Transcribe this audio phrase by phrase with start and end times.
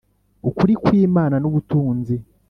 [0.49, 2.15] Ukuri kw'Imana n'ubutunzi.